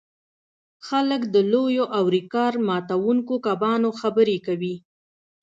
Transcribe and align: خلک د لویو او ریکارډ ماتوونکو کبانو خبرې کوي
خلک 0.87 1.21
د 1.33 1.35
لویو 1.51 1.85
او 1.97 2.03
ریکارډ 2.15 2.55
ماتوونکو 2.69 3.33
کبانو 3.45 3.89
خبرې 3.99 4.37
کوي 4.47 4.75